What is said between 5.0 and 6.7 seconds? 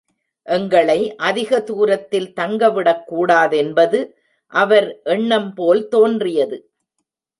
எண்ணம்போல் தோன்றியது.